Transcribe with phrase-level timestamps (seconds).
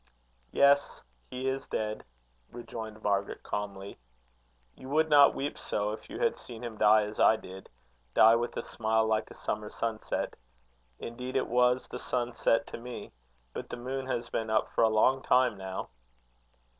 [0.51, 2.03] "Yes, he is dead,"
[2.51, 3.99] rejoined Margaret, calmly.
[4.75, 7.69] "You would not weep so if you had seen him die as I did
[8.15, 10.35] die with a smile like a summer sunset.
[10.97, 13.11] Indeed, it was the sunset to me;
[13.53, 15.89] but the moon has been up for a long time now."